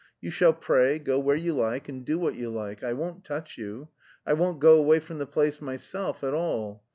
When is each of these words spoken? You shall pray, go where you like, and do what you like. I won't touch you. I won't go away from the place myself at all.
You 0.19 0.31
shall 0.31 0.53
pray, 0.53 0.97
go 0.97 1.19
where 1.19 1.35
you 1.35 1.53
like, 1.53 1.87
and 1.87 2.03
do 2.03 2.17
what 2.17 2.33
you 2.33 2.49
like. 2.49 2.83
I 2.83 2.91
won't 2.93 3.23
touch 3.23 3.55
you. 3.55 3.89
I 4.25 4.33
won't 4.33 4.59
go 4.59 4.73
away 4.77 4.99
from 4.99 5.19
the 5.19 5.27
place 5.27 5.61
myself 5.61 6.23
at 6.23 6.33
all. 6.33 6.81